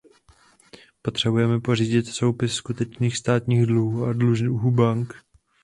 Potřebujeme 1.01 1.61
pořídit 1.61 2.07
soupis 2.07 2.53
skutečných 2.53 3.17
státních 3.17 3.65
dluhů 3.65 4.05
a 4.05 4.13
dluhů 4.13 4.71
bank. 4.71 5.13